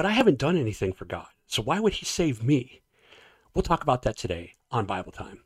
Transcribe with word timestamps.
but 0.00 0.06
I 0.06 0.12
haven't 0.12 0.38
done 0.38 0.56
anything 0.56 0.94
for 0.94 1.04
God. 1.04 1.26
So 1.46 1.60
why 1.60 1.78
would 1.78 1.92
he 1.92 2.06
save 2.06 2.42
me? 2.42 2.80
We'll 3.52 3.60
talk 3.60 3.82
about 3.82 4.00
that 4.04 4.16
today 4.16 4.54
on 4.70 4.86
Bible 4.86 5.12
Time. 5.12 5.42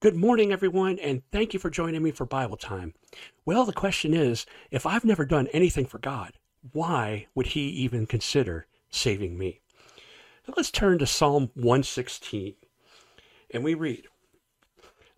Good 0.00 0.16
morning, 0.16 0.50
everyone, 0.50 0.98
and 0.98 1.22
thank 1.30 1.54
you 1.54 1.60
for 1.60 1.70
joining 1.70 2.02
me 2.02 2.10
for 2.10 2.26
Bible 2.26 2.56
Time. 2.56 2.92
Well, 3.44 3.64
the 3.64 3.72
question 3.72 4.12
is 4.12 4.46
if 4.72 4.84
I've 4.84 5.04
never 5.04 5.24
done 5.24 5.46
anything 5.52 5.86
for 5.86 6.00
God, 6.00 6.32
why 6.72 7.28
would 7.36 7.46
He 7.46 7.68
even 7.68 8.06
consider 8.06 8.66
saving 8.90 9.38
me? 9.38 9.60
Let's 10.56 10.72
turn 10.72 10.98
to 10.98 11.06
Psalm 11.06 11.52
116, 11.54 12.56
and 13.52 13.62
we 13.62 13.74
read 13.74 14.08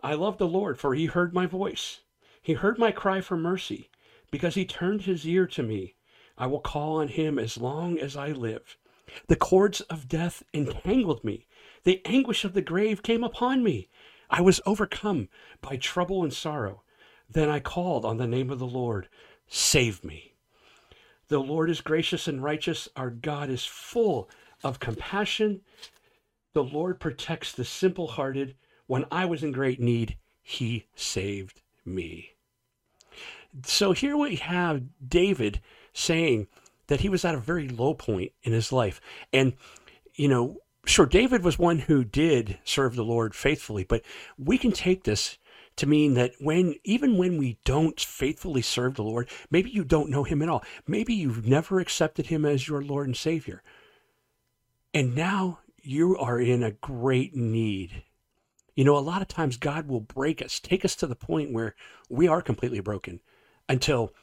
I 0.03 0.13
love 0.13 0.37
the 0.37 0.47
Lord, 0.47 0.77
for 0.77 0.93
He 0.93 1.07
heard 1.07 1.33
my 1.33 1.47
voice. 1.47 2.01
He 2.41 2.53
heard 2.53 2.77
my 2.77 2.91
cry 2.91 3.21
for 3.21 3.37
mercy, 3.37 3.89
because 4.29 4.55
He 4.55 4.65
turned 4.65 5.03
His 5.03 5.25
ear 5.25 5.47
to 5.47 5.63
me. 5.63 5.95
I 6.37 6.45
will 6.45 6.59
call 6.59 6.97
on 6.97 7.07
Him 7.07 7.39
as 7.39 7.57
long 7.57 7.97
as 7.97 8.15
I 8.15 8.33
live. 8.33 8.77
The 9.27 9.35
cords 9.35 9.81
of 9.81 10.07
death 10.07 10.43
entangled 10.53 11.23
me, 11.23 11.47
the 11.83 12.01
anguish 12.05 12.45
of 12.45 12.53
the 12.53 12.61
grave 12.61 13.03
came 13.03 13.23
upon 13.23 13.63
me. 13.63 13.89
I 14.29 14.41
was 14.41 14.61
overcome 14.65 15.27
by 15.61 15.77
trouble 15.77 16.23
and 16.23 16.33
sorrow. 16.33 16.83
Then 17.29 17.49
I 17.49 17.59
called 17.59 18.05
on 18.05 18.17
the 18.17 18.27
name 18.27 18.49
of 18.49 18.59
the 18.59 18.67
Lord. 18.67 19.09
Save 19.47 20.03
me. 20.03 20.33
The 21.27 21.39
Lord 21.39 21.69
is 21.69 21.81
gracious 21.81 22.27
and 22.27 22.43
righteous. 22.43 22.87
Our 22.95 23.09
God 23.09 23.49
is 23.49 23.65
full 23.65 24.29
of 24.63 24.79
compassion. 24.79 25.61
The 26.53 26.63
Lord 26.63 26.99
protects 26.99 27.51
the 27.51 27.65
simple 27.65 28.07
hearted. 28.07 28.55
When 28.87 29.05
I 29.11 29.25
was 29.25 29.43
in 29.43 29.51
great 29.51 29.79
need, 29.79 30.17
he 30.41 30.87
saved 30.95 31.61
me. 31.85 32.31
So 33.65 33.91
here 33.91 34.17
we 34.17 34.37
have 34.37 34.83
David 35.07 35.61
saying 35.93 36.47
that 36.87 37.01
he 37.01 37.09
was 37.09 37.23
at 37.23 37.35
a 37.35 37.39
very 37.39 37.69
low 37.69 37.93
point 37.93 38.31
in 38.43 38.51
his 38.51 38.71
life. 38.71 38.99
And, 39.31 39.53
you 40.15 40.27
know, 40.27 40.57
sure, 40.85 41.05
David 41.05 41.43
was 41.43 41.57
one 41.57 41.79
who 41.79 42.03
did 42.03 42.59
serve 42.63 42.95
the 42.95 43.05
Lord 43.05 43.35
faithfully, 43.35 43.83
but 43.83 44.01
we 44.37 44.57
can 44.57 44.71
take 44.71 45.03
this 45.03 45.37
to 45.75 45.87
mean 45.87 46.13
that 46.15 46.33
when, 46.39 46.75
even 46.83 47.17
when 47.17 47.37
we 47.37 47.57
don't 47.63 47.99
faithfully 47.99 48.61
serve 48.61 48.95
the 48.95 49.03
Lord, 49.03 49.29
maybe 49.49 49.69
you 49.69 49.83
don't 49.83 50.09
know 50.09 50.23
him 50.23 50.41
at 50.41 50.49
all. 50.49 50.63
Maybe 50.85 51.13
you've 51.13 51.47
never 51.47 51.79
accepted 51.79 52.27
him 52.27 52.45
as 52.45 52.67
your 52.67 52.83
Lord 52.83 53.07
and 53.07 53.17
Savior. 53.17 53.63
And 54.93 55.15
now 55.15 55.59
you 55.81 56.17
are 56.17 56.39
in 56.39 56.63
a 56.63 56.71
great 56.71 57.35
need. 57.35 58.03
You 58.75 58.83
know, 58.83 58.97
a 58.97 58.99
lot 58.99 59.21
of 59.21 59.27
times 59.27 59.57
God 59.57 59.87
will 59.87 59.99
break 59.99 60.41
us, 60.41 60.59
take 60.59 60.83
us 60.83 60.95
to 60.97 61.07
the 61.07 61.15
point 61.15 61.53
where 61.53 61.75
we 62.09 62.27
are 62.27 62.41
completely 62.41 62.79
broken 62.79 63.19
until 63.69 64.13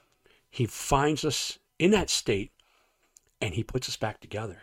he 0.51 0.67
finds 0.67 1.25
us 1.25 1.59
in 1.79 1.93
that 1.93 2.11
state 2.11 2.53
and 3.41 3.55
he 3.55 3.63
puts 3.63 3.89
us 3.89 3.97
back 3.97 4.21
together. 4.21 4.63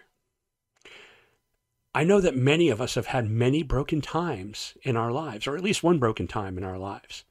I 1.95 2.03
know 2.03 2.21
that 2.21 2.35
many 2.35 2.69
of 2.69 2.79
us 2.79 2.95
have 2.95 3.07
had 3.07 3.29
many 3.29 3.63
broken 3.63 4.01
times 4.01 4.75
in 4.83 4.95
our 4.95 5.11
lives, 5.11 5.47
or 5.47 5.55
at 5.55 5.63
least 5.63 5.81
one 5.81 5.97
broken 5.97 6.27
time 6.27 6.57
in 6.57 6.63
our 6.63 6.77
lives. 6.77 7.23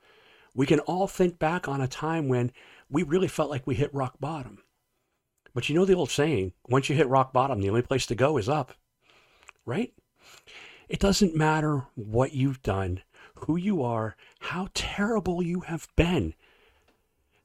We 0.54 0.66
can 0.66 0.80
all 0.80 1.06
think 1.06 1.38
back 1.38 1.68
on 1.68 1.80
a 1.80 1.86
time 1.86 2.26
when 2.26 2.50
we 2.90 3.02
really 3.02 3.28
felt 3.28 3.50
like 3.50 3.66
we 3.66 3.76
hit 3.76 3.94
rock 3.94 4.14
bottom. 4.18 4.62
But 5.54 5.68
you 5.68 5.74
know 5.74 5.84
the 5.84 5.94
old 5.94 6.10
saying, 6.10 6.52
once 6.68 6.88
you 6.88 6.96
hit 6.96 7.06
rock 7.08 7.32
bottom, 7.32 7.60
the 7.60 7.68
only 7.68 7.82
place 7.82 8.06
to 8.06 8.14
go 8.14 8.38
is 8.38 8.48
up, 8.48 8.72
right? 9.64 9.92
It 10.88 11.00
doesn't 11.00 11.34
matter 11.34 11.84
what 11.94 12.32
you've 12.32 12.62
done, 12.62 13.02
who 13.34 13.56
you 13.56 13.82
are, 13.82 14.16
how 14.40 14.68
terrible 14.72 15.42
you 15.42 15.60
have 15.60 15.88
been. 15.96 16.34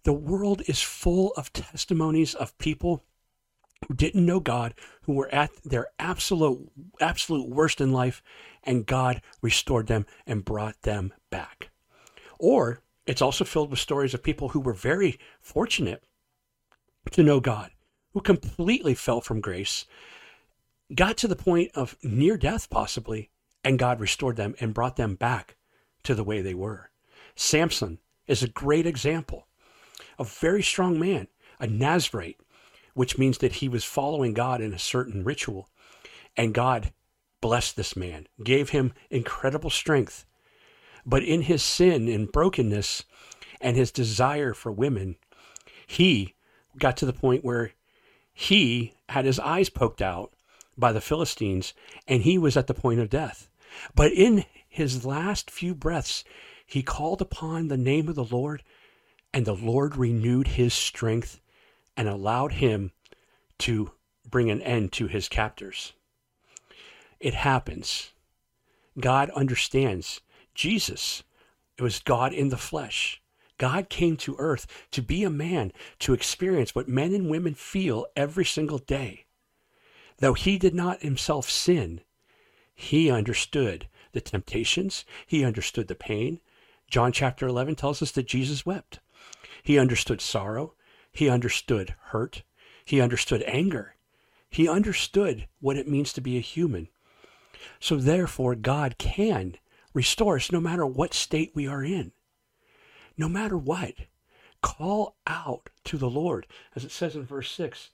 The 0.04 0.14
world 0.14 0.62
is 0.68 0.82
full 0.82 1.32
of 1.36 1.52
testimonies 1.52 2.36
of 2.36 2.58
people 2.58 3.04
who 3.88 3.96
didn't 3.96 4.26
know 4.26 4.40
God, 4.40 4.76
who 5.04 5.14
were 5.14 5.34
at 5.34 5.50
their 5.64 5.88
absolute 5.98 6.72
absolute 7.00 7.50
worst 7.50 7.82
in 7.82 7.92
life, 7.92 8.22
and 8.64 8.86
God 8.86 9.22
restored 9.42 9.88
them 9.88 10.06
and 10.28 10.46
brought 10.46 10.82
them 10.84 11.14
back. 11.32 11.70
Or 12.38 12.82
it's 13.08 13.22
also 13.22 13.44
filled 13.44 13.72
with 13.72 13.80
stories 13.80 14.14
of 14.14 14.22
people 14.22 14.50
who 14.50 14.60
were 14.60 14.74
very 14.74 15.20
fortunate 15.40 16.04
to 17.12 17.24
know 17.24 17.40
God, 17.40 17.72
who 18.14 18.22
completely 18.22 18.94
fell 18.94 19.22
from 19.22 19.42
grace, 19.42 19.86
got 20.94 21.18
to 21.18 21.28
the 21.28 21.36
point 21.36 21.72
of 21.74 21.98
near 22.04 22.38
death 22.38 22.70
possibly, 22.70 23.31
and 23.64 23.80
God 23.80 24.00
restored 24.00 24.36
them 24.36 24.56
and 24.60 24.74
brought 24.74 24.96
them 24.96 25.16
back 25.16 25.56
to 26.04 26.16
the 26.16 26.24
way 26.24 26.42
they 26.42 26.54
were. 26.54 26.90
Samson 27.36 28.00
is 28.28 28.44
a 28.44 28.48
great 28.48 28.86
example. 28.86 29.48
A 30.18 30.24
very 30.24 30.64
strong 30.64 31.00
man, 31.00 31.28
a 31.60 31.68
Nazarite, 31.68 32.40
which 32.94 33.18
means 33.18 33.38
that 33.40 33.54
he 33.54 33.70
was 33.70 33.84
following 33.84 34.34
God 34.34 34.62
in 34.62 34.74
a 34.74 34.80
certain 34.80 35.24
ritual. 35.24 35.70
And 36.36 36.54
God 36.54 36.92
blessed 37.40 37.76
this 37.76 37.96
man, 37.96 38.28
gave 38.44 38.70
him 38.70 38.94
incredible 39.10 39.70
strength. 39.70 40.26
But 41.06 41.24
in 41.24 41.44
his 41.44 41.64
sin 41.64 42.08
and 42.08 42.32
brokenness 42.32 43.04
and 43.60 43.76
his 43.76 43.92
desire 43.92 44.54
for 44.54 44.72
women, 44.72 45.18
he 45.86 46.36
got 46.78 46.96
to 46.98 47.06
the 47.06 47.14
point 47.14 47.44
where 47.44 47.72
he 48.34 48.94
had 49.10 49.26
his 49.26 49.40
eyes 49.40 49.70
poked 49.70 50.02
out 50.02 50.34
by 50.78 50.92
the 50.92 51.02
Philistines 51.02 51.74
and 52.08 52.24
he 52.24 52.38
was 52.38 52.56
at 52.56 52.68
the 52.68 52.74
point 52.74 53.00
of 53.00 53.10
death. 53.10 53.50
But 53.96 54.12
in 54.12 54.46
his 54.68 55.06
last 55.06 55.52
few 55.52 55.76
breaths, 55.76 56.24
he 56.66 56.84
called 56.84 57.22
upon 57.22 57.68
the 57.68 57.78
name 57.78 58.08
of 58.08 58.16
the 58.16 58.24
Lord, 58.24 58.64
and 59.34 59.46
the 59.46 59.56
Lord 59.56 59.98
renewed 59.98 60.50
his 60.50 60.74
strength 60.74 61.40
and 61.98 62.08
allowed 62.08 62.54
him 62.54 62.92
to 63.60 63.92
bring 64.30 64.50
an 64.50 64.62
end 64.62 64.92
to 64.94 65.08
his 65.08 65.28
captors. 65.28 65.94
It 67.20 67.34
happens. 67.34 68.12
God 69.00 69.30
understands. 69.32 70.22
Jesus, 70.56 71.24
it 71.78 71.84
was 71.84 72.00
God 72.00 72.34
in 72.34 72.50
the 72.50 72.58
flesh. 72.58 73.22
God 73.58 73.90
came 73.90 74.18
to 74.18 74.36
earth 74.40 74.66
to 74.92 75.02
be 75.02 75.24
a 75.24 75.30
man, 75.30 75.72
to 76.00 76.14
experience 76.14 76.74
what 76.74 76.88
men 76.88 77.14
and 77.14 77.30
women 77.30 77.54
feel 77.54 78.08
every 78.16 78.46
single 78.46 78.80
day. 78.80 79.26
Though 80.18 80.34
he 80.34 80.58
did 80.58 80.74
not 80.74 81.04
himself 81.04 81.50
sin, 81.50 82.02
he 82.82 83.12
understood 83.12 83.88
the 84.12 84.22
temptations, 84.22 85.06
he 85.26 85.46
understood 85.46 85.88
the 85.88 85.96
pain. 85.96 86.40
John 86.90 87.12
chapter 87.12 87.48
11 87.48 87.76
tells 87.76 88.02
us 88.02 88.12
that 88.12 88.28
Jesus 88.28 88.66
wept. 88.66 89.00
He 89.64 89.78
understood 89.78 90.22
sorrow, 90.22 90.74
he 91.12 91.30
understood 91.30 91.96
hurt. 92.06 92.44
He 92.84 93.00
understood 93.00 93.44
anger. 93.46 93.96
He 94.50 94.68
understood 94.68 95.48
what 95.60 95.78
it 95.78 95.88
means 95.88 96.12
to 96.14 96.22
be 96.22 96.38
a 96.38 96.42
human. 96.42 96.90
So 97.80 97.96
therefore, 97.96 98.56
God 98.56 98.98
can 98.98 99.56
restore 99.94 100.36
us 100.36 100.52
no 100.52 100.60
matter 100.60 100.86
what 100.86 101.14
state 101.14 101.52
we 101.54 101.68
are 101.68 101.84
in. 101.84 102.12
No 103.18 103.30
matter 103.30 103.58
what. 103.58 103.94
Call 104.62 105.16
out 105.28 105.70
to 105.86 105.98
the 105.98 106.10
Lord. 106.10 106.48
As 106.76 106.84
it 106.84 106.92
says 106.92 107.16
in 107.16 107.26
verse 107.26 107.52
6, 107.52 107.90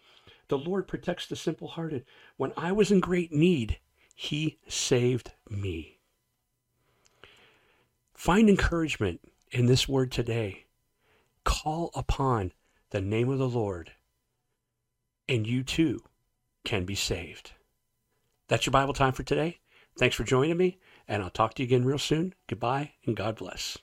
the 0.47 0.57
Lord 0.57 0.87
protects 0.87 1.27
the 1.27 1.35
simple 1.35 1.67
hearted. 1.67 2.05
When 2.37 2.53
I 2.55 2.71
was 2.71 2.91
in 2.91 2.99
great 2.99 3.31
need, 3.31 3.79
he 4.19 4.57
saved 4.67 5.31
me. 5.47 6.00
Find 8.16 8.50
encouragement 8.50 9.22
in 9.51 9.67
this 9.67 9.88
word 9.88 10.11
today. 10.11 10.66
Call 11.44 11.91
upon 11.94 12.51
the 12.89 13.00
name 13.00 13.29
of 13.29 13.38
the 13.38 13.47
Lord, 13.47 13.91
and 15.29 15.45
you 15.45 15.63
too 15.63 16.01
can 16.66 16.83
be 16.83 16.95
saved. 16.95 17.51
That's 18.47 18.66
your 18.66 18.72
Bible 18.72 18.95
time 18.95 19.13
for 19.13 19.22
today. 19.22 19.59
Thanks 20.00 20.16
for 20.16 20.23
joining 20.23 20.57
me, 20.57 20.79
and 21.07 21.22
I'll 21.22 21.29
talk 21.29 21.53
to 21.53 21.61
you 21.61 21.67
again 21.67 21.85
real 21.85 21.99
soon. 21.99 22.34
Goodbye, 22.47 22.94
and 23.05 23.16
God 23.16 23.35
bless. 23.35 23.78